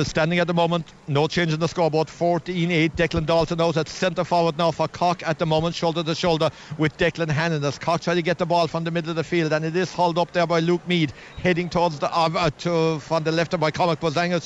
standing 0.00 0.38
at 0.38 0.46
the 0.46 0.54
moment. 0.54 0.92
No 1.06 1.26
change 1.26 1.52
in 1.52 1.60
the 1.60 1.68
scoreboard. 1.68 2.08
14-8. 2.08 2.96
Declan 2.96 3.26
Dalton 3.26 3.60
out 3.60 3.76
at 3.76 3.88
centre 3.88 4.24
forward 4.24 4.56
now 4.56 4.70
for 4.70 4.88
Cork 4.88 5.22
at 5.26 5.38
the 5.38 5.44
moment, 5.44 5.74
shoulder 5.74 6.02
to 6.02 6.14
shoulder 6.14 6.50
with 6.78 6.96
Declan 6.96 7.28
Hannon 7.28 7.62
as 7.62 7.78
Cork 7.78 8.00
try 8.00 8.14
to 8.14 8.22
get 8.22 8.38
the 8.38 8.46
ball 8.46 8.66
from 8.66 8.84
the 8.84 8.90
middle 8.90 9.10
of 9.10 9.16
the 9.16 9.24
field, 9.24 9.52
and 9.52 9.64
it 9.66 9.76
is 9.76 9.92
hauled 9.92 10.18
up 10.18 10.32
there 10.32 10.46
by 10.46 10.60
Luke 10.60 10.86
Meade, 10.88 11.12
heading 11.36 11.68
towards 11.68 11.98
the 11.98 12.10
uh, 12.10 12.48
to 12.58 12.98
from 13.00 13.22
the 13.24 13.32
left 13.32 13.58
by 13.60 13.70
Comic 13.70 14.00
Bozanga, 14.00 14.40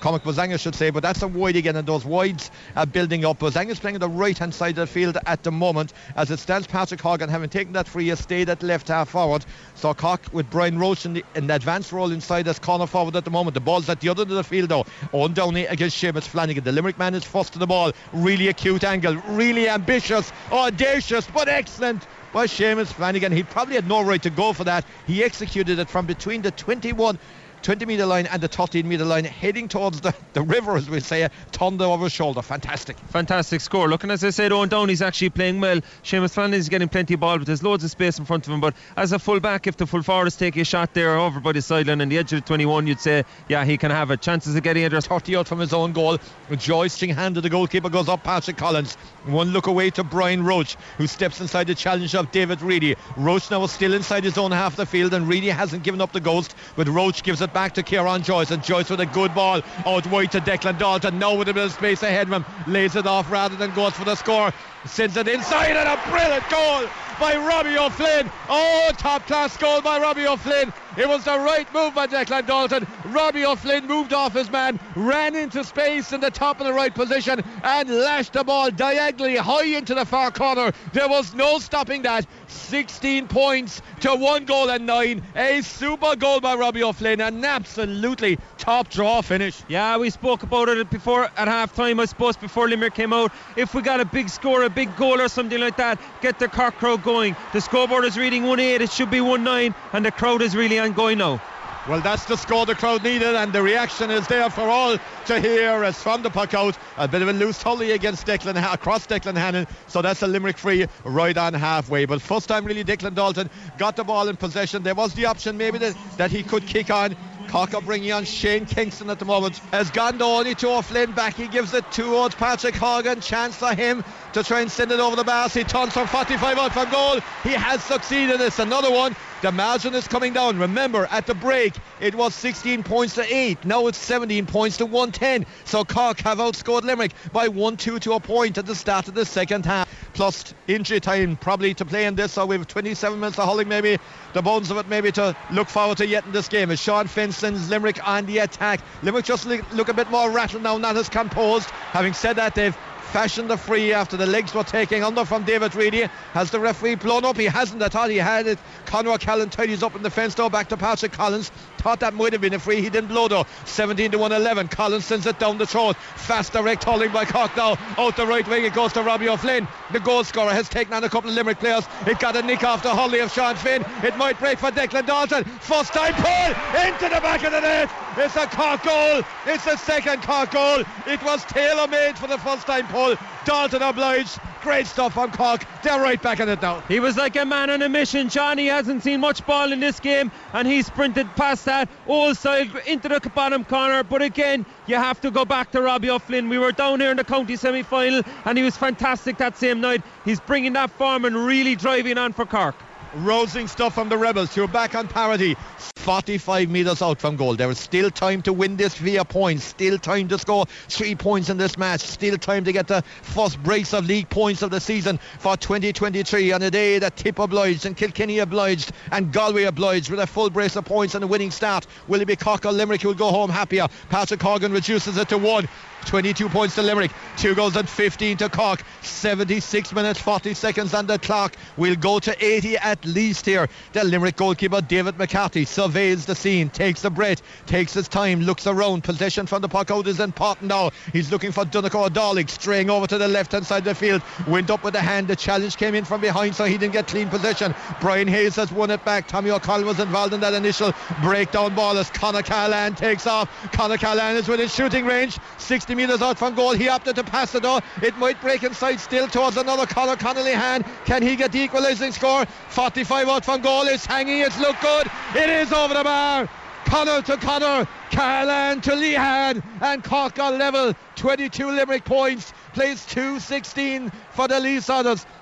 Comic 0.00 0.22
Bozanga 0.24 0.58
should 0.58 0.74
say, 0.74 0.90
but 0.90 1.04
that's 1.04 1.22
a 1.22 1.28
wide 1.28 1.54
again, 1.54 1.76
and 1.76 1.86
those 1.86 2.04
wides 2.04 2.50
are 2.74 2.84
building 2.86 3.24
up. 3.24 3.38
Bozanga's 3.38 3.78
playing 3.78 3.96
on 3.96 4.00
the 4.00 4.08
right 4.08 4.36
hand 4.36 4.52
side 4.52 4.70
of 4.70 4.76
the 4.76 4.86
field 4.88 5.16
at 5.26 5.44
the 5.44 5.52
moment, 5.52 5.92
as 6.16 6.32
it 6.32 6.40
stands. 6.40 6.66
Patrick 6.66 7.00
Horgan 7.00 7.28
having 7.28 7.48
taken 7.48 7.72
that 7.74 7.86
free, 7.86 8.08
has 8.08 8.18
stayed 8.18 8.48
at 8.48 8.64
left 8.64 8.88
half 8.88 9.10
forward. 9.10 9.44
So 9.76 9.94
Cork 9.94 10.22
with 10.32 10.50
Brian 10.50 10.76
Roche 10.76 11.06
in 11.06 11.12
the, 11.12 11.24
in 11.36 11.46
the 11.46 11.54
advanced 11.54 11.92
role 11.92 12.10
inside 12.10 12.48
as 12.48 12.58
corner 12.58 12.86
forward 12.86 13.14
at 13.14 13.24
the 13.24 13.30
moment. 13.30 13.54
The 13.54 13.60
ball's 13.60 13.88
at 13.88 14.00
the 14.00 14.08
other 14.08 14.22
end 14.22 14.32
of 14.32 14.36
the 14.36 14.44
field 14.44 14.71
though. 14.72 14.84
Eoin 15.12 15.34
Downey 15.34 15.66
against 15.66 16.02
Seamus 16.02 16.26
Flanagan. 16.26 16.64
The 16.64 16.72
Limerick 16.72 16.98
man 16.98 17.14
is 17.14 17.24
first 17.24 17.52
to 17.52 17.58
the 17.58 17.66
ball. 17.66 17.92
Really 18.12 18.48
acute 18.48 18.84
angle, 18.84 19.16
really 19.28 19.68
ambitious, 19.68 20.32
audacious, 20.50 21.26
but 21.26 21.48
excellent 21.48 22.06
by 22.32 22.46
Seamus 22.46 22.86
Flanagan. 22.86 23.32
He 23.32 23.42
probably 23.42 23.74
had 23.74 23.86
no 23.86 24.02
right 24.02 24.22
to 24.22 24.30
go 24.30 24.54
for 24.54 24.64
that. 24.64 24.86
He 25.06 25.22
executed 25.22 25.78
it 25.78 25.90
from 25.90 26.06
between 26.06 26.40
the 26.40 26.50
21 26.52 27.18
20 27.62 27.86
metre 27.86 28.06
line 28.06 28.26
and 28.26 28.42
the 28.42 28.48
13 28.48 28.88
metre 28.88 29.04
line, 29.04 29.24
heading 29.24 29.68
towards 29.68 30.00
the, 30.00 30.14
the 30.32 30.42
river, 30.42 30.76
as 30.76 30.90
we 30.90 31.00
say, 31.00 31.28
Tondo 31.52 31.92
over 31.92 32.04
his 32.04 32.12
shoulder. 32.12 32.42
Fantastic. 32.42 32.98
Fantastic 32.98 33.60
score. 33.60 33.88
Looking, 33.88 34.10
as 34.10 34.24
I 34.24 34.30
said, 34.30 34.52
Eoin 34.52 34.68
Downey's 34.68 35.02
actually 35.02 35.30
playing 35.30 35.60
well. 35.60 35.80
Seamus 36.02 36.52
is 36.52 36.68
getting 36.68 36.88
plenty 36.88 37.14
of 37.14 37.20
ball, 37.20 37.38
but 37.38 37.46
there's 37.46 37.62
loads 37.62 37.84
of 37.84 37.90
space 37.90 38.18
in 38.18 38.24
front 38.24 38.46
of 38.46 38.52
him. 38.52 38.60
But 38.60 38.74
as 38.96 39.12
a 39.12 39.18
full 39.18 39.40
back, 39.40 39.66
if 39.66 39.76
the 39.76 39.86
full 39.86 40.02
forward 40.02 40.26
is 40.26 40.36
taking 40.36 40.62
a 40.62 40.64
shot 40.64 40.92
there 40.94 41.16
over 41.16 41.40
by 41.40 41.52
the 41.52 41.62
sideline 41.62 42.00
and 42.00 42.10
the 42.10 42.18
edge 42.18 42.32
of 42.32 42.40
the 42.40 42.46
21, 42.46 42.86
you'd 42.86 43.00
say, 43.00 43.24
yeah, 43.48 43.64
he 43.64 43.76
can 43.76 43.90
have 43.90 44.10
it. 44.10 44.20
Chances 44.20 44.56
of 44.56 44.62
getting 44.62 44.82
it. 44.82 44.92
30 44.92 45.36
out 45.36 45.48
from 45.48 45.58
his 45.58 45.72
own 45.72 45.92
goal. 45.92 46.18
Joycing 46.56 47.10
hand 47.10 47.36
to 47.36 47.40
the 47.40 47.50
goalkeeper 47.50 47.88
goes 47.88 48.08
up 48.08 48.24
Patrick 48.24 48.56
Collins. 48.56 48.94
One 49.24 49.50
look 49.50 49.66
away 49.66 49.90
to 49.90 50.04
Brian 50.04 50.44
Roche, 50.44 50.76
who 50.98 51.06
steps 51.06 51.40
inside 51.40 51.68
the 51.68 51.74
challenge 51.74 52.14
of 52.14 52.30
David 52.30 52.60
Reidy. 52.60 52.96
Roche 53.16 53.50
now 53.50 53.62
is 53.64 53.70
still 53.70 53.94
inside 53.94 54.24
his 54.24 54.36
own 54.36 54.50
half 54.50 54.72
of 54.72 54.76
the 54.76 54.86
field, 54.86 55.14
and 55.14 55.28
Reidy 55.28 55.48
hasn't 55.48 55.82
given 55.82 56.00
up 56.00 56.12
the 56.12 56.20
ghost, 56.20 56.54
but 56.76 56.88
Roche 56.88 57.22
gives 57.22 57.40
it 57.40 57.51
back 57.52 57.74
to 57.74 57.82
Ciarán 57.82 58.22
Joyce, 58.22 58.50
and 58.50 58.62
Joyce 58.62 58.90
with 58.90 59.00
a 59.00 59.06
good 59.06 59.34
ball 59.34 59.62
out 59.86 60.06
wide 60.06 60.32
to 60.32 60.40
Declan 60.40 60.78
Dalton. 60.78 61.18
Now 61.18 61.34
with 61.34 61.48
a 61.48 61.54
bit 61.54 61.64
of 61.64 61.72
space 61.72 62.02
ahead 62.02 62.28
of 62.28 62.32
him, 62.32 62.44
lays 62.66 62.96
it 62.96 63.06
off 63.06 63.30
rather 63.30 63.56
than 63.56 63.74
goes 63.74 63.92
for 63.92 64.04
the 64.04 64.14
score. 64.14 64.52
Sends 64.84 65.16
it 65.16 65.28
inside, 65.28 65.76
and 65.76 65.88
a 65.88 66.10
brilliant 66.10 66.48
goal 66.50 66.88
by 67.20 67.36
Robbie 67.36 67.78
O'Flynn. 67.78 68.30
Oh, 68.48 68.90
top 68.96 69.26
class 69.26 69.56
goal 69.56 69.80
by 69.80 69.98
Robbie 70.00 70.26
O'Flynn. 70.26 70.72
It 70.96 71.08
was 71.08 71.24
the 71.24 71.38
right 71.38 71.66
move 71.72 71.94
by 71.94 72.06
Declan 72.06 72.46
Dalton. 72.46 72.86
Robbie 73.06 73.46
O'Flynn 73.46 73.86
moved 73.86 74.12
off 74.12 74.34
his 74.34 74.50
man, 74.50 74.78
ran 74.94 75.34
into 75.34 75.64
space 75.64 76.12
in 76.12 76.20
the 76.20 76.30
top 76.30 76.60
of 76.60 76.66
the 76.66 76.72
right 76.72 76.94
position, 76.94 77.42
and 77.64 77.88
lashed 77.88 78.34
the 78.34 78.44
ball 78.44 78.70
diagonally 78.70 79.36
high 79.36 79.64
into 79.64 79.94
the 79.94 80.04
far 80.04 80.30
corner. 80.30 80.72
There 80.92 81.08
was 81.08 81.34
no 81.34 81.58
stopping 81.58 82.02
that. 82.02 82.26
16 82.46 83.28
points 83.28 83.80
to 84.00 84.14
one 84.14 84.44
goal 84.44 84.68
and 84.68 84.86
nine. 84.86 85.22
A 85.34 85.62
super 85.62 86.14
goal 86.16 86.40
by 86.40 86.54
Robbie 86.56 86.82
O'Flynn. 86.82 87.20
An 87.20 87.42
absolutely 87.44 88.38
top 88.58 88.88
draw 88.88 89.22
finish. 89.22 89.62
Yeah, 89.68 89.96
we 89.96 90.10
spoke 90.10 90.42
about 90.42 90.68
it 90.68 90.90
before 90.90 91.24
at 91.24 91.48
half 91.48 91.74
time, 91.74 92.00
I 92.00 92.04
suppose, 92.04 92.36
before 92.36 92.68
Limerick 92.68 92.94
came 92.94 93.12
out. 93.12 93.32
If 93.56 93.74
we 93.74 93.80
got 93.80 94.00
a 94.00 94.04
big 94.04 94.28
score, 94.28 94.62
a 94.62 94.70
big 94.70 94.94
goal 94.96 95.20
or 95.20 95.28
something 95.28 95.58
like 95.58 95.78
that, 95.78 95.98
get 96.20 96.38
the 96.38 96.48
Cork 96.48 96.76
crowd 96.76 97.02
going. 97.02 97.34
The 97.52 97.60
scoreboard 97.60 98.04
is 98.04 98.18
reading 98.18 98.44
1 98.44 98.60
8, 98.60 98.82
it 98.82 98.92
should 98.92 99.10
be 99.10 99.20
1 99.20 99.42
9, 99.42 99.74
and 99.92 100.04
the 100.04 100.10
crowd 100.10 100.42
is 100.42 100.54
really 100.54 100.81
going 100.90 101.18
now. 101.18 101.40
Well, 101.88 102.00
that's 102.00 102.26
the 102.26 102.36
score 102.36 102.64
the 102.64 102.76
crowd 102.76 103.02
needed, 103.02 103.34
and 103.34 103.52
the 103.52 103.60
reaction 103.60 104.08
is 104.10 104.28
there 104.28 104.48
for 104.50 104.62
all 104.62 104.98
to 105.26 105.40
hear 105.40 105.82
as 105.82 106.00
from 106.00 106.22
the 106.22 106.30
puck 106.30 106.54
out. 106.54 106.78
A 106.96 107.08
bit 107.08 107.22
of 107.22 107.28
a 107.28 107.32
loose 107.32 107.58
Tully 107.58 107.90
against 107.90 108.24
Declan, 108.24 108.56
across 108.72 109.04
Declan 109.06 109.36
Hannon, 109.36 109.66
so 109.88 110.00
that's 110.00 110.22
a 110.22 110.28
Limerick 110.28 110.58
free 110.58 110.86
right 111.04 111.36
on 111.36 111.54
halfway. 111.54 112.04
But 112.04 112.22
first 112.22 112.48
time, 112.48 112.64
really, 112.64 112.84
Declan 112.84 113.16
Dalton 113.16 113.50
got 113.78 113.96
the 113.96 114.04
ball 114.04 114.28
in 114.28 114.36
possession. 114.36 114.84
There 114.84 114.94
was 114.94 115.14
the 115.14 115.26
option 115.26 115.56
maybe 115.56 115.78
that, 115.78 115.96
that 116.18 116.30
he 116.30 116.44
could 116.44 116.66
kick 116.66 116.90
on. 116.90 117.16
Cocker 117.48 117.80
bringing 117.80 118.12
on 118.12 118.24
Shane 118.24 118.64
Kingston 118.64 119.10
at 119.10 119.18
the 119.18 119.24
moment. 119.24 119.58
Has 119.72 119.90
gone 119.90 120.22
only 120.22 120.54
to 120.54 120.68
O'Flynn 120.68 121.12
back. 121.12 121.34
He 121.34 121.48
gives 121.48 121.74
it 121.74 121.90
towards 121.90 122.34
Patrick 122.34 122.74
Horgan. 122.74 123.20
Chance 123.20 123.56
for 123.56 123.74
him 123.74 124.04
to 124.32 124.42
try 124.42 124.60
and 124.60 124.70
send 124.70 124.90
it 124.90 125.00
over 125.00 125.16
the 125.16 125.24
bars. 125.24 125.52
He 125.52 125.64
turns 125.64 125.92
from 125.92 126.06
45 126.06 126.58
out 126.58 126.72
from 126.72 126.90
goal. 126.90 127.20
He 127.42 127.50
has 127.50 127.82
succeeded. 127.82 128.40
It's 128.40 128.58
another 128.58 128.90
one. 128.90 129.14
The 129.42 129.50
margin 129.50 129.92
is 129.96 130.06
coming 130.06 130.32
down. 130.32 130.56
Remember, 130.60 131.08
at 131.10 131.26
the 131.26 131.34
break, 131.34 131.74
it 132.00 132.14
was 132.14 132.32
16 132.32 132.84
points 132.84 133.16
to 133.16 133.24
8. 133.26 133.64
Now 133.64 133.88
it's 133.88 133.98
17 133.98 134.46
points 134.46 134.76
to 134.76 134.86
110. 134.86 135.46
So 135.64 135.84
Cork 135.84 136.20
have 136.20 136.38
outscored 136.38 136.84
Limerick 136.84 137.10
by 137.32 137.48
1 137.48 137.76
2 137.76 137.98
to 137.98 138.12
a 138.12 138.20
point 138.20 138.56
at 138.56 138.66
the 138.66 138.76
start 138.76 139.08
of 139.08 139.14
the 139.14 139.26
second 139.26 139.66
half. 139.66 139.88
Plus 140.12 140.54
injury 140.68 141.00
time 141.00 141.34
probably 141.34 141.74
to 141.74 141.84
play 141.84 142.04
in 142.04 142.14
this. 142.14 142.34
So 142.34 142.46
we 142.46 142.56
have 142.56 142.68
27 142.68 143.18
minutes 143.18 143.36
of 143.36 143.46
hauling, 143.46 143.66
maybe. 143.66 143.98
The 144.32 144.42
bones 144.42 144.70
of 144.70 144.76
it, 144.76 144.86
maybe 144.86 145.10
to 145.10 145.36
look 145.50 145.68
forward 145.68 145.98
to 145.98 146.06
yet 146.06 146.24
in 146.24 146.30
this 146.30 146.46
game. 146.46 146.70
Is 146.70 146.80
Sean 146.80 147.08
Finn 147.08 147.32
sends 147.32 147.68
Limerick 147.68 148.06
on 148.08 148.26
the 148.26 148.38
attack. 148.38 148.80
Limerick 149.02 149.24
just 149.24 149.46
look 149.46 149.88
a 149.88 149.94
bit 149.94 150.08
more 150.08 150.30
rattled 150.30 150.62
now, 150.62 150.78
not 150.78 150.96
as 150.96 151.08
composed. 151.08 151.68
Having 151.68 152.12
said 152.12 152.36
that, 152.36 152.54
they've 152.54 152.76
fashioned 153.12 153.50
the 153.50 153.56
free 153.56 153.92
after 153.92 154.16
the 154.16 154.26
legs 154.26 154.54
were 154.54 154.64
taking 154.64 155.02
under 155.02 155.24
from 155.24 155.44
David 155.44 155.74
Reidy. 155.74 156.02
Has 156.32 156.50
the 156.50 156.60
referee 156.60 156.94
blown 156.94 157.24
up? 157.24 157.36
He 157.36 157.44
hasn't. 157.44 157.82
I 157.82 157.88
thought 157.88 158.10
he 158.10 158.16
had 158.16 158.46
it. 158.46 158.58
Conor 158.86 159.18
Callan 159.18 159.50
tidies 159.50 159.82
up 159.82 159.94
in 159.94 160.02
the 160.02 160.10
fence 160.10 160.34
though, 160.34 160.48
back 160.48 160.68
to 160.68 160.76
Patrick 160.76 161.12
Collins. 161.12 161.50
Thought 161.78 162.00
that 162.00 162.14
might 162.14 162.32
have 162.32 162.40
been 162.40 162.54
a 162.54 162.58
free. 162.58 162.80
He 162.80 162.90
didn't 162.90 163.08
blow 163.08 163.28
though. 163.28 163.46
17 163.64 164.12
to 164.12 164.18
111. 164.18 164.68
Collins 164.68 165.04
sends 165.04 165.26
it 165.26 165.38
down 165.38 165.58
the 165.58 165.66
throat. 165.66 165.96
Fast 165.96 166.52
direct 166.52 166.84
hauling 166.84 167.12
by 167.12 167.24
Cork 167.24 167.56
now. 167.56 167.76
Out 167.98 168.16
the 168.16 168.26
right 168.26 168.46
wing 168.46 168.64
it 168.64 168.74
goes 168.74 168.92
to 168.92 169.02
Robbie 169.02 169.28
O'Flynn. 169.28 169.66
The 169.92 170.00
goal 170.00 170.24
scorer 170.24 170.52
has 170.52 170.68
taken 170.68 170.94
on 170.94 171.04
a 171.04 171.08
couple 171.08 171.28
of 171.28 171.36
Limerick 171.36 171.58
players. 171.58 171.84
It 172.06 172.18
got 172.18 172.36
a 172.36 172.42
nick 172.42 172.60
the 172.60 172.66
Holly 172.66 173.18
of 173.18 173.32
Sean 173.32 173.56
Finn. 173.56 173.84
It 174.02 174.16
might 174.16 174.38
break 174.38 174.58
for 174.58 174.70
Declan 174.70 175.06
Dalton. 175.06 175.44
First 175.44 175.92
time 175.92 176.14
pull 176.14 176.80
into 176.80 177.08
the 177.14 177.20
back 177.20 177.44
of 177.44 177.52
the 177.52 177.60
net. 177.60 177.90
It's 178.16 178.36
a 178.36 178.46
Cork 178.46 178.82
goal. 178.82 179.22
It's 179.46 179.64
the 179.64 179.76
second 179.76 180.22
Cork 180.22 180.50
goal. 180.50 180.82
It 181.06 181.22
was 181.22 181.44
tailor 181.46 181.88
made 181.88 182.18
for 182.18 182.26
the 182.26 182.36
first 182.38 182.66
time 182.66 182.86
pull. 182.88 183.16
Dalton 183.46 183.82
obliged. 183.82 184.38
Great 184.60 184.86
stuff 184.86 185.14
from 185.14 185.32
Cork. 185.32 185.64
They're 185.82 185.98
right 186.00 186.20
back 186.20 186.38
in 186.38 186.48
it 186.48 186.60
now. 186.60 186.80
He 186.80 187.00
was 187.00 187.16
like 187.16 187.36
a 187.36 187.44
man 187.44 187.70
on 187.70 187.80
a 187.80 187.88
mission. 187.88 188.28
Johnny 188.28 188.66
hasn't 188.66 189.02
seen 189.02 189.20
much 189.20 189.44
ball 189.46 189.72
in 189.72 189.80
this 189.80 189.98
game, 189.98 190.30
and 190.52 190.68
he 190.68 190.82
sprinted 190.82 191.26
past 191.36 191.64
that 191.64 191.88
all 192.06 192.34
side 192.34 192.70
into 192.86 193.08
the 193.08 193.18
bottom 193.34 193.64
corner. 193.64 194.04
But 194.04 194.22
again, 194.22 194.66
you 194.86 194.96
have 194.96 195.20
to 195.22 195.30
go 195.30 195.44
back 195.44 195.72
to 195.72 195.80
Robbie 195.80 196.10
O'Flynn. 196.10 196.48
We 196.48 196.58
were 196.58 196.70
down 196.70 197.00
here 197.00 197.10
in 197.10 197.16
the 197.16 197.24
county 197.24 197.56
semi 197.56 197.82
final, 197.82 198.22
and 198.44 198.58
he 198.58 198.62
was 198.62 198.76
fantastic 198.76 199.38
that 199.38 199.56
same 199.56 199.80
night. 199.80 200.02
He's 200.24 200.38
bringing 200.38 200.74
that 200.74 200.90
form 200.90 201.24
and 201.24 201.34
really 201.34 201.74
driving 201.74 202.18
on 202.18 202.34
for 202.34 202.44
Cork. 202.44 202.76
Rosing 203.14 203.68
stuff 203.68 203.94
from 203.94 204.08
the 204.08 204.16
Rebels, 204.16 204.56
You're 204.56 204.68
back 204.68 204.94
on 204.94 205.06
parity. 205.06 205.54
45 205.96 206.70
metres 206.70 207.02
out 207.02 207.20
from 207.20 207.36
goal. 207.36 207.54
There 207.54 207.70
is 207.70 207.78
still 207.78 208.10
time 208.10 208.40
to 208.42 208.54
win 208.54 208.76
this 208.76 208.94
via 208.94 209.24
points. 209.24 209.64
Still 209.64 209.98
time 209.98 210.28
to 210.28 210.38
score 210.38 210.64
three 210.88 211.14
points 211.14 211.50
in 211.50 211.58
this 211.58 211.76
match. 211.76 212.00
Still 212.00 212.38
time 212.38 212.64
to 212.64 212.72
get 212.72 212.88
the 212.88 213.02
first 213.20 213.62
brace 213.62 213.92
of 213.92 214.06
league 214.06 214.30
points 214.30 214.62
of 214.62 214.70
the 214.70 214.80
season 214.80 215.18
for 215.38 215.58
2023 215.58 216.52
on 216.52 216.62
a 216.62 216.70
day 216.70 216.98
that 216.98 217.16
Tip 217.16 217.38
obliged 217.38 217.84
and 217.84 217.96
Kilkenny 217.96 218.38
obliged 218.38 218.92
and 219.12 219.30
Galway 219.30 219.64
obliged 219.64 220.10
with 220.10 220.18
a 220.18 220.26
full 220.26 220.48
brace 220.48 220.74
of 220.76 220.86
points 220.86 221.14
and 221.14 221.22
a 221.22 221.26
winning 221.26 221.50
start. 221.50 221.86
Will 222.08 222.22
it 222.22 222.26
be 222.26 222.34
Cork 222.34 222.64
or 222.64 222.72
Limerick 222.72 223.02
who 223.02 223.08
will 223.08 223.14
go 223.14 223.30
home 223.30 223.50
happier? 223.50 223.88
Patrick 224.08 224.42
Horgan 224.42 224.72
reduces 224.72 225.18
it 225.18 225.28
to 225.28 225.38
one. 225.38 225.68
22 226.06 226.48
points 226.48 226.74
to 226.74 226.82
Limerick, 226.82 227.10
2 227.38 227.54
goals 227.54 227.76
and 227.76 227.88
15 227.88 228.36
to 228.38 228.48
Cork, 228.48 228.82
76 229.02 229.92
minutes 229.92 230.20
40 230.20 230.54
seconds 230.54 230.94
on 230.94 231.06
the 231.06 231.18
clock. 231.18 231.54
We'll 231.76 231.96
go 231.96 232.18
to 232.18 232.44
80 232.44 232.76
at 232.78 233.04
least 233.04 233.46
here. 233.46 233.68
The 233.92 234.04
Limerick 234.04 234.36
goalkeeper 234.36 234.80
David 234.80 235.18
McCarthy 235.18 235.64
surveys 235.64 236.26
the 236.26 236.34
scene, 236.34 236.68
takes 236.70 237.02
the 237.02 237.10
breath, 237.10 237.42
takes 237.66 237.94
his 237.94 238.08
time, 238.08 238.40
looks 238.40 238.66
around. 238.66 239.04
Possession 239.04 239.46
from 239.46 239.62
the 239.62 239.68
puck 239.68 239.90
out 239.90 240.06
is 240.06 240.20
important 240.20 240.68
now. 240.68 240.90
He's 241.12 241.30
looking 241.30 241.52
for 241.52 241.64
Donncha 241.64 242.10
O'Dowlick, 242.10 242.50
straying 242.50 242.90
over 242.90 243.06
to 243.06 243.18
the 243.18 243.28
left 243.28 243.52
hand 243.52 243.66
side 243.66 243.78
of 243.78 243.84
the 243.84 243.94
field. 243.94 244.22
Went 244.46 244.70
up 244.70 244.84
with 244.84 244.94
the 244.94 245.00
hand. 245.00 245.28
The 245.28 245.36
challenge 245.36 245.76
came 245.76 245.94
in 245.94 246.04
from 246.04 246.20
behind, 246.20 246.54
so 246.54 246.64
he 246.64 246.78
didn't 246.78 246.92
get 246.92 247.06
clean 247.06 247.28
possession. 247.28 247.74
Brian 248.00 248.28
Hayes 248.28 248.56
has 248.56 248.72
won 248.72 248.90
it 248.90 249.04
back. 249.04 249.28
Tommy 249.28 249.50
O'Connell 249.50 249.86
was 249.86 250.00
involved 250.00 250.34
in 250.34 250.40
that 250.40 250.54
initial 250.54 250.92
breakdown 251.22 251.74
ball 251.74 251.96
as 251.96 252.10
Conor 252.10 252.42
Callan 252.42 252.94
takes 252.94 253.26
off. 253.26 253.48
Conor 253.72 253.96
Callan 253.96 254.36
is 254.36 254.48
within 254.48 254.68
shooting 254.68 255.06
range, 255.06 255.38
60 255.58 255.91
metres 255.94 256.22
out 256.22 256.38
from 256.38 256.54
goal. 256.54 256.72
He 256.72 256.88
opted 256.88 257.16
to 257.16 257.24
pass 257.24 257.54
it 257.54 257.62
though. 257.62 257.80
It 258.02 258.16
might 258.18 258.40
break 258.40 258.62
inside 258.62 259.00
still 259.00 259.28
towards 259.28 259.56
another 259.56 259.86
Conor 259.86 260.16
Connolly 260.16 260.52
hand. 260.52 260.84
Can 261.04 261.22
he 261.22 261.36
get 261.36 261.52
the 261.52 261.60
equalising 261.60 262.12
score? 262.12 262.44
45 262.68 263.28
out 263.28 263.44
from 263.44 263.60
goal. 263.60 263.86
It's 263.86 264.06
hanging. 264.06 264.38
It's 264.38 264.58
looked 264.58 264.82
good. 264.82 265.06
It 265.34 265.48
is 265.48 265.72
over 265.72 265.94
the 265.94 266.04
bar. 266.04 266.48
Connor 266.84 267.22
to 267.22 267.36
Connor. 267.36 267.86
Carlan 268.12 268.82
to 268.82 268.90
Lehane 268.90 269.62
and 269.80 270.04
Cork 270.04 270.38
on 270.38 270.58
level 270.58 270.94
22 271.16 271.70
Limerick 271.70 272.04
points 272.04 272.52
plays 272.74 273.00
2.16 273.06 274.12
for 274.30 274.48
the 274.48 274.60
Lee. 274.60 274.80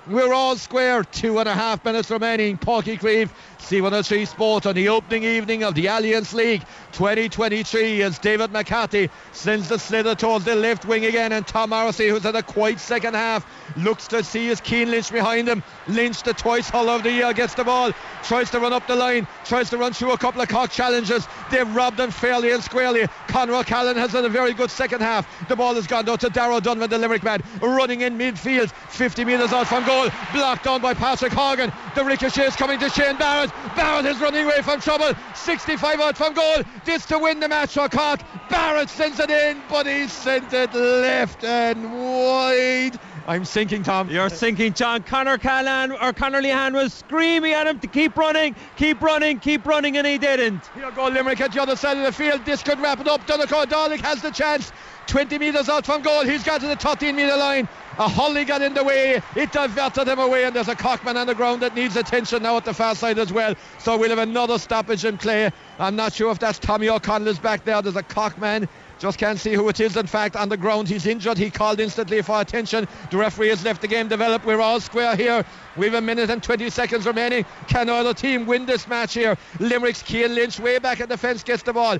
We're 0.06 0.32
all 0.32 0.56
square. 0.56 1.04
Two 1.04 1.38
and 1.38 1.48
a 1.48 1.54
half 1.54 1.84
minutes 1.84 2.10
remaining. 2.10 2.58
Uí 2.58 2.98
Chaoimh, 2.98 3.30
C103 3.58 4.26
Sport 4.26 4.66
on 4.66 4.74
the 4.74 4.88
opening 4.88 5.24
evening 5.24 5.62
of 5.62 5.74
the 5.74 5.86
Allianz 5.86 6.32
League 6.32 6.62
2023 6.92 8.02
as 8.02 8.18
David 8.18 8.50
McCarthy 8.50 9.10
sends 9.32 9.68
the 9.68 9.78
slither 9.78 10.14
towards 10.14 10.44
the 10.44 10.56
left 10.56 10.84
wing 10.84 11.04
again 11.04 11.32
and 11.32 11.46
Tom 11.46 11.70
Morrissey 11.70 12.08
who's 12.08 12.24
had 12.24 12.34
a 12.34 12.42
quiet 12.42 12.80
second 12.80 13.14
half 13.14 13.46
looks 13.76 14.08
to 14.08 14.24
see 14.24 14.46
his 14.46 14.60
Cian 14.60 14.90
Lynch 14.90 15.12
behind 15.12 15.48
him 15.48 15.62
Lynch 15.86 16.22
the 16.22 16.34
twice 16.34 16.68
hull 16.68 16.88
of 16.88 17.04
the 17.04 17.12
year 17.12 17.32
gets 17.32 17.54
the 17.54 17.62
ball 17.62 17.92
tries 18.24 18.50
to 18.50 18.58
run 18.58 18.72
up 18.72 18.86
the 18.88 18.96
line 18.96 19.26
tries 19.44 19.70
to 19.70 19.78
run 19.78 19.92
through 19.92 20.12
a 20.12 20.18
couple 20.18 20.40
of 20.40 20.48
cock 20.48 20.70
challenges 20.70 21.28
they've 21.50 21.74
robbed 21.74 22.00
him 22.00 22.10
fairly 22.10 22.50
and 22.60 22.64
squarely. 22.64 23.06
Conor 23.28 23.54
O'Callaghan 23.54 23.96
has 23.96 24.12
had 24.12 24.24
a 24.24 24.28
very 24.28 24.52
good 24.52 24.70
second 24.70 25.00
half. 25.00 25.26
The 25.48 25.56
ball 25.56 25.74
has 25.74 25.86
gone 25.86 26.04
down 26.04 26.18
to 26.18 26.28
Darragh 26.28 26.62
Dunman 26.62 26.90
the 26.90 26.98
Limerick 26.98 27.22
man 27.22 27.42
running 27.60 28.02
in 28.02 28.18
midfield. 28.18 28.70
50 28.90 29.24
metres 29.24 29.52
out 29.52 29.66
from 29.66 29.84
goal 29.86 30.08
blocked 30.32 30.64
down 30.64 30.82
by 30.82 30.94
Patrick 30.94 31.32
Horgan 31.32 31.72
the 31.94 32.04
ricochet 32.04 32.46
is 32.46 32.56
coming 32.56 32.78
to 32.78 32.88
Shane 32.90 33.16
Barrett. 33.16 33.50
Barrett 33.74 34.06
is 34.06 34.20
running 34.20 34.44
away 34.44 34.62
from 34.62 34.80
trouble. 34.80 35.12
65 35.34 36.00
out 36.00 36.16
from 36.16 36.34
goal. 36.34 36.62
This 36.84 37.06
to 37.06 37.18
win 37.18 37.40
the 37.40 37.48
match 37.48 37.74
for 37.74 37.88
Cork. 37.88 38.20
Barrett 38.48 38.90
sends 38.90 39.18
it 39.20 39.30
in 39.30 39.62
but 39.68 39.86
he 39.86 40.06
sent 40.08 40.52
it 40.52 40.74
left 40.74 41.44
and 41.44 41.92
wide 41.92 42.98
I'm 43.30 43.44
sinking, 43.44 43.84
Tom. 43.84 44.10
You're 44.10 44.28
sinking, 44.28 44.72
John. 44.74 45.04
Conor 45.04 45.38
Callan 45.38 45.92
or 45.92 46.12
Conor 46.12 46.42
Lehane 46.42 46.72
was 46.72 46.92
screaming 46.92 47.52
at 47.52 47.64
him 47.64 47.78
to 47.78 47.86
keep 47.86 48.16
running, 48.16 48.56
keep 48.74 49.00
running, 49.00 49.38
keep 49.38 49.64
running, 49.64 49.96
and 49.96 50.04
he 50.04 50.18
didn't. 50.18 50.66
Here 50.74 50.90
go 50.90 51.06
Limerick 51.06 51.40
at 51.40 51.52
the 51.52 51.62
other 51.62 51.76
side 51.76 51.96
of 51.96 52.02
the 52.02 52.10
field. 52.10 52.44
This 52.44 52.60
could 52.60 52.80
wrap 52.80 52.98
it 52.98 53.06
up. 53.06 53.24
Donnchadh 53.28 53.66
Dálaigh 53.66 54.00
has 54.00 54.20
the 54.20 54.32
chance. 54.32 54.72
20 55.06 55.38
metres 55.38 55.68
out 55.68 55.86
from 55.86 56.02
goal. 56.02 56.24
He's 56.24 56.42
got 56.42 56.60
to 56.60 56.66
the 56.66 56.74
13 56.74 57.14
metre 57.14 57.36
line. 57.36 57.68
A 58.00 58.08
Holly 58.08 58.44
got 58.44 58.62
in 58.62 58.74
the 58.74 58.82
way. 58.82 59.22
It 59.36 59.52
diverted 59.52 60.08
him 60.08 60.18
away, 60.18 60.44
and 60.44 60.56
there's 60.56 60.68
a 60.68 60.74
cockman 60.74 61.16
on 61.16 61.28
the 61.28 61.34
ground 61.34 61.62
that 61.62 61.76
needs 61.76 61.94
attention 61.94 62.42
now 62.42 62.56
at 62.56 62.64
the 62.64 62.74
far 62.74 62.96
side 62.96 63.20
as 63.20 63.32
well. 63.32 63.54
So 63.78 63.96
we'll 63.96 64.10
have 64.10 64.18
another 64.18 64.58
stoppage 64.58 65.04
in 65.04 65.18
play. 65.18 65.52
I'm 65.78 65.94
not 65.94 66.14
sure 66.14 66.32
if 66.32 66.40
that's 66.40 66.58
Tommy 66.58 66.88
O'Connell 66.88 67.28
is 67.28 67.38
back 67.38 67.64
there. 67.64 67.80
There's 67.80 67.94
a 67.94 68.02
cockman 68.02 68.68
just 69.00 69.18
can't 69.18 69.38
see 69.38 69.54
who 69.54 69.68
it 69.70 69.80
is. 69.80 69.96
In 69.96 70.06
fact, 70.06 70.36
on 70.36 70.50
the 70.50 70.56
ground, 70.56 70.88
he's 70.88 71.06
injured. 71.06 71.38
He 71.38 71.50
called 71.50 71.80
instantly 71.80 72.20
for 72.20 72.40
attention. 72.40 72.86
The 73.10 73.16
referee 73.16 73.48
has 73.48 73.64
left 73.64 73.80
the 73.80 73.88
game 73.88 74.08
develop. 74.08 74.44
We're 74.44 74.60
all 74.60 74.78
square 74.78 75.16
here. 75.16 75.44
We've 75.76 75.94
a 75.94 76.00
minute 76.00 76.28
and 76.28 76.42
20 76.42 76.68
seconds 76.68 77.06
remaining. 77.06 77.46
Can 77.66 77.88
either 77.88 78.12
team 78.12 78.46
win 78.46 78.66
this 78.66 78.86
match 78.86 79.14
here? 79.14 79.38
Limerick's 79.58 80.02
Cian 80.02 80.34
Lynch 80.34 80.60
way 80.60 80.78
back 80.78 81.00
at 81.00 81.08
the 81.08 81.16
fence 81.16 81.42
gets 81.42 81.62
the 81.62 81.72
ball 81.72 81.98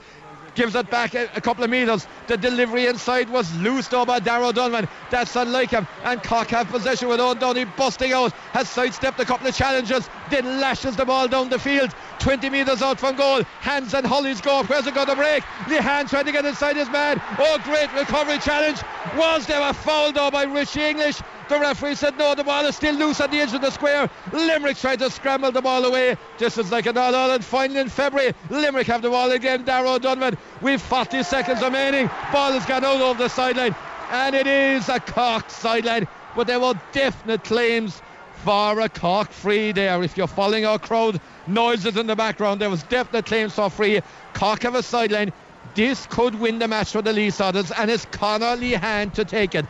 gives 0.61 0.75
it 0.75 0.91
back 0.91 1.15
a, 1.15 1.23
a, 1.37 1.41
couple 1.41 1.65
of 1.65 1.71
metres. 1.71 2.07
The 2.27 2.37
delivery 2.37 2.85
inside 2.85 3.31
was 3.31 3.51
loosed 3.57 3.95
over 3.95 4.05
by 4.05 4.21
Darragh 4.21 4.55
Dunman. 4.55 4.89
That's 5.09 5.35
unlike 5.35 5.71
him. 5.71 5.89
And 6.05 6.23
Cork 6.23 6.49
have 6.49 6.69
possession 6.69 7.09
with 7.09 7.19
Downey 7.41 7.65
busting 7.65 8.13
out. 8.13 8.33
Has 8.53 8.69
sidestepped 8.69 9.19
a 9.21 9.25
couple 9.25 9.47
of 9.47 9.55
challenges. 9.55 10.11
Then 10.31 10.61
lashes 10.61 10.97
the 10.97 11.07
ball 11.07 11.29
down 11.29 11.49
the 11.49 11.59
field. 11.59 11.95
20 12.19 12.51
metres 12.51 12.83
out 12.83 13.01
from 13.01 13.17
goal. 13.17 13.43
Hands 13.61 13.95
and 13.95 14.07
Holly's 14.07 14.43
go. 14.43 14.63
Where's 14.65 14.87
it 14.87 14.95
going 14.95 15.07
to 15.07 15.17
break? 15.17 15.45
The 15.67 15.77
Lehane 15.77 16.11
trying 16.11 16.27
to 16.27 16.33
get 16.33 16.45
inside 16.45 16.77
his 16.77 16.91
man. 16.91 17.23
Oh, 17.39 17.59
great 17.65 17.91
recovery 17.95 18.39
challenge. 18.39 18.83
Was 19.17 19.47
there 19.47 19.67
a 19.67 19.73
foul 19.73 20.13
though 20.13 20.31
by 20.31 20.45
Richie 20.45 20.83
English? 20.83 21.23
The 21.51 21.59
referee 21.59 21.97
said 21.97 22.17
no, 22.17 22.37
the 22.37 22.45
ball 22.45 22.65
is 22.67 22.77
still 22.77 22.95
loose 22.95 23.21
at 23.21 23.33
the 23.33 23.41
edge 23.41 23.53
of 23.53 23.61
the 23.61 23.73
square. 23.73 24.09
Limerick 24.33 24.77
tried 24.77 25.01
to 25.01 25.11
scramble 25.11 25.51
the 25.51 25.61
ball 25.61 25.85
away. 25.85 26.17
This 26.39 26.57
is 26.57 26.71
like 26.71 26.87
an 26.87 26.97
All 26.97 27.13
Ireland 27.13 27.45
final 27.45 27.79
in 27.79 27.89
February. 27.89 28.35
Limerick 28.51 28.87
have 28.87 29.03
the 29.03 29.11
ball 29.11 29.33
again. 29.33 29.65
Darragh 29.65 30.01
Dunman. 30.01 30.39
We've 30.63 30.81
40 30.81 31.25
seconds 31.25 31.61
remaining. 31.61 32.07
Ball 32.33 32.53
has 32.53 32.65
gone 32.67 32.85
out 32.85 33.01
over 33.01 33.25
the 33.25 33.29
sideline. 33.29 33.75
And 34.13 34.37
it 34.37 34.47
is 34.47 34.89
a 34.89 35.01
Cork 35.01 35.51
sideline. 35.51 36.07
But 36.37 36.47
there 36.47 36.61
were 36.61 36.75
definite 36.93 37.43
claims 37.43 38.01
for 38.45 38.79
a 38.79 38.89
Cork 38.89 39.33
free 39.33 39.73
there. 39.73 40.01
If 40.05 40.17
you're 40.17 40.29
following 40.29 40.67
our 40.67 40.79
crowd 40.79 41.21
noises 41.49 41.97
in 41.97 42.07
the 42.07 42.15
background, 42.15 42.61
there 42.61 42.71
was 42.71 42.85
definite 42.85 43.27
claims 43.27 43.55
for 43.55 43.71
free. 43.71 44.03
Cork 44.35 44.63
have 44.63 44.77
a 44.77 44.85
sideline. 44.85 45.33
This 45.75 46.07
could 46.07 46.37
win 46.37 46.61
the 46.61 46.69
match 46.69 46.93
for 46.93 47.03
the 47.03 47.13
Leesiders, 47.13 47.73
and 47.77 47.91
it's 47.91 48.05
Conor 48.07 48.57
Lehane 48.57 49.13
to 49.15 49.25
take 49.25 49.57
it 49.57 49.67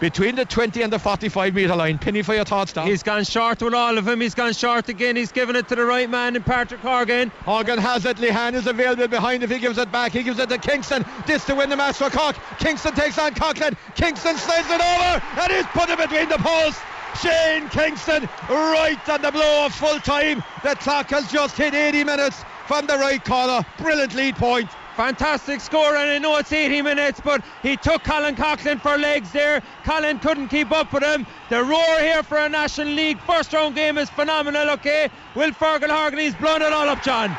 between 0.00 0.34
the 0.34 0.44
20 0.44 0.82
and 0.82 0.92
the 0.92 0.98
45 0.98 1.54
metre 1.54 1.74
line. 1.74 1.98
Penny 1.98 2.22
for 2.22 2.34
your 2.34 2.44
thoughts, 2.44 2.72
Tom. 2.72 2.86
He's 2.86 3.02
gone 3.02 3.24
short 3.24 3.62
with 3.62 3.74
all 3.74 3.96
of 3.96 4.04
them. 4.04 4.20
He's 4.20 4.34
gone 4.34 4.52
short 4.52 4.88
again. 4.88 5.16
He's 5.16 5.32
given 5.32 5.56
it 5.56 5.68
to 5.68 5.76
the 5.76 5.84
right 5.84 6.08
man 6.08 6.36
in 6.36 6.42
Patrick 6.42 6.80
Horgan. 6.80 7.30
Horgan 7.44 7.78
has 7.78 8.04
it. 8.04 8.16
Lehane 8.18 8.54
is 8.54 8.66
available 8.66 9.08
behind 9.08 9.42
if 9.42 9.50
he 9.50 9.58
gives 9.58 9.78
it 9.78 9.90
back. 9.92 10.12
He 10.12 10.22
gives 10.22 10.38
it 10.38 10.48
to 10.48 10.58
Kingston. 10.58 11.04
This 11.26 11.44
to 11.46 11.54
win 11.54 11.70
the 11.70 11.76
match 11.76 11.96
for 11.96 12.10
Cork. 12.10 12.36
Kingston 12.58 12.94
takes 12.94 13.18
on 13.18 13.34
Coughlan. 13.34 13.76
Kingston 13.94 14.36
slides 14.36 14.68
it 14.70 14.80
over 14.80 15.22
and 15.40 15.52
he's 15.52 15.66
put 15.66 15.88
it 15.88 15.98
between 15.98 16.28
the 16.28 16.38
posts. 16.38 16.80
Shane 17.22 17.68
Kingston 17.68 18.28
right 18.48 19.08
on 19.08 19.22
the 19.22 19.30
blow 19.30 19.66
of 19.66 19.74
full 19.74 20.00
time. 20.00 20.42
The 20.62 20.74
clock 20.76 21.10
has 21.10 21.30
just 21.30 21.56
hit 21.56 21.72
80 21.72 22.04
minutes 22.04 22.44
from 22.66 22.86
the 22.86 22.96
right 22.96 23.24
corner. 23.24 23.64
Brilliant 23.78 24.14
lead 24.14 24.36
point. 24.36 24.68
Fantastic 24.96 25.60
score, 25.60 25.96
and 25.96 26.08
I 26.08 26.18
know 26.18 26.36
it's 26.36 26.52
80 26.52 26.82
minutes, 26.82 27.20
but 27.20 27.44
he 27.64 27.76
took 27.76 28.04
Colin 28.04 28.36
Coughlan 28.36 28.80
for 28.80 28.96
legs 28.96 29.32
there. 29.32 29.60
Colin 29.84 30.20
couldn't 30.20 30.48
keep 30.48 30.70
up 30.70 30.92
with 30.92 31.02
him. 31.02 31.26
The 31.50 31.64
roar 31.64 31.98
here 31.98 32.22
for 32.22 32.38
a 32.38 32.48
National 32.48 32.88
League 32.88 33.18
first 33.18 33.52
round 33.52 33.74
game 33.74 33.98
is 33.98 34.08
phenomenal, 34.08 34.70
okay? 34.70 35.10
Will 35.34 35.50
Fergal 35.50 35.90
Horgan, 35.90 36.20
he's 36.20 36.36
blown 36.36 36.62
it 36.62 36.72
all 36.72 36.88
up, 36.88 37.02
John. 37.02 37.36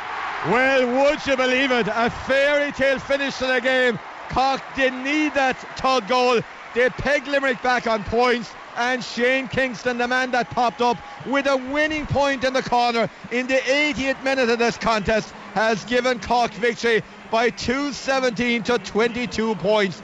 Well, 0.48 0.86
would 1.04 1.26
you 1.26 1.38
believe 1.38 1.72
it? 1.72 1.88
A 1.88 2.10
fairy 2.10 2.74
tale 2.74 3.00
finish 3.00 3.38
to 3.38 3.48
the 3.48 3.62
game. 3.62 4.00
Cork 4.30 4.62
didn't 4.76 5.06
need 5.06 5.34
that 5.36 5.58
tug 5.78 6.10
goal. 6.10 6.42
They 6.74 6.90
pegged 6.90 7.30
Limerick 7.30 7.62
back 7.64 7.88
on 7.88 8.04
points 8.04 8.54
and 8.78 9.04
Shane 9.04 9.48
Kingston, 9.48 9.98
the 9.98 10.08
man 10.08 10.32
that 10.32 10.50
popped 10.50 10.82
up 10.82 10.98
with 11.26 11.48
a 11.48 11.58
winning 11.58 12.06
point 12.06 12.44
in 12.44 12.54
the 12.54 12.62
corner 12.62 13.10
in 13.32 13.48
the 13.48 13.56
80th 13.56 14.22
minute 14.24 14.50
of 14.50 14.60
this 14.60 14.78
contest, 14.78 15.34
has 15.54 15.86
given 15.86 16.20
Cork 16.20 16.52
victory 16.52 17.02
by 17.36 17.50
217 17.50 18.64
to 18.64 18.80
22 18.80 19.56
points. 19.56 20.02